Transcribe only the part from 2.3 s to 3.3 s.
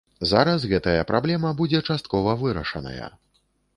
вырашаная.